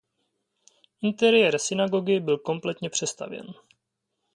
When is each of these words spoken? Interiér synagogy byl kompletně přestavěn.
Interiér 1.01 1.59
synagogy 1.59 2.19
byl 2.19 2.37
kompletně 2.37 2.89
přestavěn. 2.89 3.53